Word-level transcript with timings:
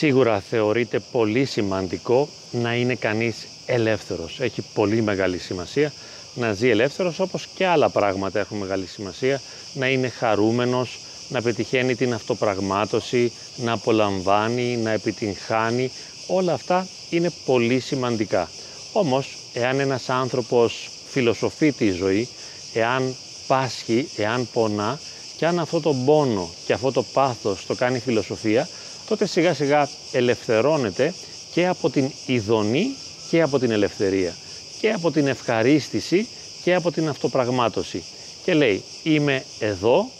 Σίγουρα 0.00 0.40
θεωρείται 0.40 0.98
πολύ 1.12 1.44
σημαντικό 1.44 2.28
να 2.50 2.74
είναι 2.74 2.94
κανείς 2.94 3.46
ελεύθερος. 3.66 4.40
Έχει 4.40 4.64
πολύ 4.74 5.02
μεγάλη 5.02 5.38
σημασία 5.38 5.92
να 6.34 6.52
ζει 6.52 6.68
ελεύθερος 6.68 7.20
όπως 7.20 7.46
και 7.54 7.66
άλλα 7.66 7.88
πράγματα 7.88 8.38
έχουν 8.38 8.58
μεγάλη 8.58 8.86
σημασία. 8.86 9.40
Να 9.74 9.88
είναι 9.88 10.08
χαρούμενος, 10.08 10.98
να 11.28 11.42
πετυχαίνει 11.42 11.94
την 11.94 12.14
αυτοπραγμάτωση, 12.14 13.32
να 13.56 13.72
απολαμβάνει, 13.72 14.76
να 14.76 14.90
επιτυγχάνει. 14.90 15.90
Όλα 16.26 16.52
αυτά 16.52 16.86
είναι 17.10 17.30
πολύ 17.44 17.80
σημαντικά. 17.80 18.48
Όμως, 18.92 19.36
εάν 19.52 19.80
ένας 19.80 20.08
άνθρωπος 20.08 20.90
φιλοσοφεί 21.08 21.72
τη 21.72 21.90
ζωή, 21.90 22.28
εάν 22.74 23.14
πάσχει, 23.46 24.08
εάν 24.16 24.48
πονά 24.52 24.98
και 25.40 25.46
αν 25.46 25.58
αυτό 25.58 25.80
το 25.80 25.94
πόνο 26.04 26.50
και 26.66 26.72
αυτό 26.72 26.92
το 26.92 27.02
πάθος 27.02 27.66
το 27.66 27.74
κάνει 27.74 27.98
φιλοσοφία, 27.98 28.68
τότε 29.08 29.26
σιγά 29.26 29.54
σιγά 29.54 29.88
ελευθερώνεται 30.12 31.14
και 31.52 31.66
από 31.66 31.90
την 31.90 32.10
ειδονή 32.26 32.94
και 33.30 33.42
από 33.42 33.58
την 33.58 33.70
ελευθερία 33.70 34.36
και 34.80 34.92
από 34.92 35.10
την 35.10 35.26
ευχαρίστηση 35.26 36.26
και 36.62 36.74
από 36.74 36.90
την 36.90 37.08
αυτοπραγμάτωση. 37.08 38.02
Και 38.44 38.54
λέει, 38.54 38.82
είμαι 39.02 39.44
εδώ, 39.58 40.10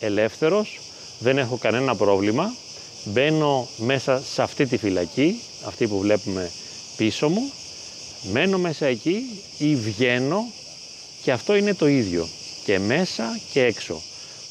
ελεύθερος, 0.00 0.80
δεν 1.18 1.38
έχω 1.38 1.56
κανένα 1.56 1.94
πρόβλημα, 1.96 2.54
μπαίνω 3.04 3.68
μέσα 3.76 4.22
σε 4.32 4.42
αυτή 4.42 4.66
τη 4.66 4.76
φυλακή, 4.76 5.40
αυτή 5.66 5.86
που 5.86 5.98
βλέπουμε 5.98 6.50
πίσω 6.96 7.28
μου, 7.28 7.50
μένω 8.32 8.58
μέσα 8.58 8.86
εκεί 8.86 9.42
ή 9.58 9.76
βγαίνω 9.76 10.44
και 11.22 11.32
αυτό 11.32 11.54
είναι 11.56 11.74
το 11.74 11.86
ίδιο 11.88 12.28
και 12.64 12.78
μέσα 12.78 13.38
και 13.52 13.64
έξω. 13.64 14.02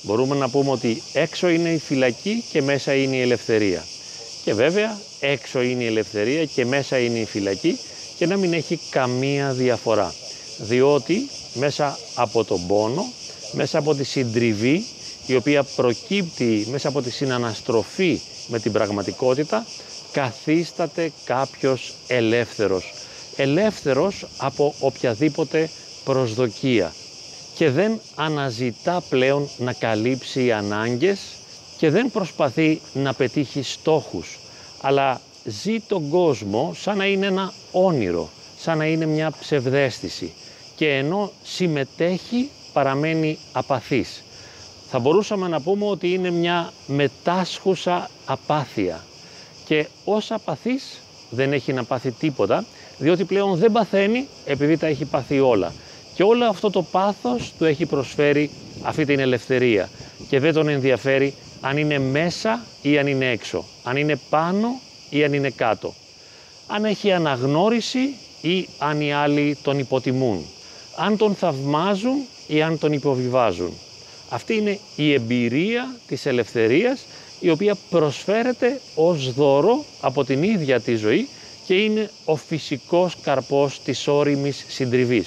Μπορούμε 0.06 0.36
να 0.36 0.50
πούμε 0.50 0.72
ότι 0.72 1.02
έξω 1.14 1.50
είναι 1.50 1.70
η 1.70 1.78
φυλακή 1.78 2.44
και 2.52 2.62
μέσα 2.62 2.94
είναι 2.94 3.16
η 3.16 3.22
ελευθερία. 3.22 3.84
Και 4.44 4.54
βέβαια 4.54 4.98
έξω 5.20 5.62
είναι 5.62 5.84
η 5.84 5.86
ελευθερία 5.86 6.46
και 6.46 6.66
μέσα 6.66 6.98
είναι 6.98 7.20
η 7.20 7.26
φυλακή 7.26 7.78
και 8.18 8.26
να 8.26 8.38
μην 8.38 8.54
έχει 8.54 8.80
καμία 8.90 9.52
διαφορά. 9.54 10.14
Διότι 10.58 11.30
μέσα 11.54 11.98
από 12.16 12.44
τον 12.44 12.68
πόνο, 12.68 13.06
μέσα 13.52 13.78
από 13.78 13.96
τη 13.96 14.04
συντριβή 14.04 14.86
η 15.28 15.36
οποία 15.36 15.64
προκύπτει 15.64 16.68
μέσα 16.72 16.88
από 16.88 17.02
τη 17.02 17.12
συναναστροφή 17.12 18.20
με 18.48 18.60
την 18.60 18.72
πραγματικότητα 18.72 19.66
καθίσταται 20.12 21.12
κάποιος 21.26 21.94
ελεύθερος. 22.08 22.94
Ελεύθερος 23.36 24.26
από 24.38 24.74
οποιαδήποτε 24.80 25.70
προσδοκία 26.04 26.94
και 27.56 27.70
δεν 27.70 28.00
αναζητά 28.16 29.04
πλέον 29.10 29.50
να 29.58 29.74
καλύψει 29.74 30.52
ανάγκες 30.52 31.20
και 31.78 31.90
δεν 31.90 32.12
προσπαθεί 32.12 32.82
να 32.94 33.14
πετύχει 33.14 33.62
στόχους, 33.62 34.40
αλλά 34.82 35.22
ζει 35.46 35.80
τον 35.80 36.10
κόσμο 36.10 36.74
σαν 36.76 36.98
να 36.98 37.06
είναι 37.06 37.26
ένα 37.26 37.54
όνειρο, 37.72 38.30
σαν 38.60 38.78
να 38.78 38.86
είναι 38.86 39.06
μια 39.06 39.32
ψευδέστηση 39.40 40.34
και 40.76 40.90
ενώ 40.90 41.32
συμμετέχει 41.44 42.50
παραμένει 42.74 43.38
απαθής. 43.52 44.24
Θα 44.90 45.00
μπορούσαμε 45.00 45.48
να 45.48 45.62
πούμε 45.62 45.86
ότι 45.86 46.14
είναι 46.14 46.32
μια 46.32 46.74
μετάσχουσα 46.88 48.10
απάθεια 48.26 49.04
και 49.66 49.88
ως 50.06 50.32
απαθής 50.32 51.02
δεν 51.30 51.54
έχει 51.54 51.74
να 51.74 51.84
πάθει 51.84 52.12
τίποτα 52.12 52.66
διότι 52.98 53.24
πλέον 53.24 53.56
δεν 53.56 53.72
παθαίνει 53.72 54.28
επειδή 54.46 54.78
τα 54.78 54.88
έχει 54.88 55.06
πάθει 55.06 55.40
όλα. 55.40 55.74
Και 56.16 56.24
όλο 56.24 56.46
αυτό 56.46 56.70
το 56.70 56.82
πάθος 56.82 57.54
του 57.58 57.66
έχει 57.66 57.86
προσφέρει 57.86 58.50
αυτή 58.82 59.06
την 59.06 59.20
ελευθερία 59.20 59.90
και 60.30 60.40
δεν 60.40 60.54
τον 60.54 60.68
ενδιαφέρει 60.68 61.34
αν 61.62 61.78
είναι 61.78 62.00
μέσα 62.00 62.66
ή 62.82 62.98
αν 62.98 63.08
είναι 63.08 63.32
έξω, 63.32 63.66
αν 63.84 63.98
είναι 63.98 64.20
πάνω 64.30 64.80
ή 65.10 65.24
αν 65.24 65.34
είναι 65.34 65.50
κάτω, 65.50 65.94
αν 66.68 66.86
έχει 66.86 67.12
αναγνώριση 67.12 68.14
ή 68.42 68.68
αν 68.78 69.02
οι 69.02 69.14
άλλοι 69.14 69.58
τον 69.64 69.80
υποτιμούν, 69.80 70.46
αν 70.96 71.18
τον 71.18 71.36
θαυμάζουν 71.36 72.18
ή 72.48 72.62
αν 72.62 72.80
τον 72.80 72.94
υποβιβάζουν. 72.94 73.74
Αυτή 74.30 74.56
είναι 74.56 74.80
η 74.96 75.14
εμπειρία 75.14 75.96
της 76.08 76.26
ελευθερίας 76.26 77.06
η 77.40 77.50
οποία 77.50 77.78
προσφέρεται 77.90 78.82
ως 78.96 79.34
δώρο 79.34 79.86
από 80.02 80.24
την 80.24 80.44
ίδια 80.44 80.80
τη 80.82 80.96
ζωή 80.96 81.28
και 81.66 81.74
είναι 81.74 82.10
ο 82.26 82.36
φυσικός 82.36 83.16
καρπός 83.22 83.82
της 83.84 84.08
όριμης 84.08 84.66
συντριβής. 84.68 85.24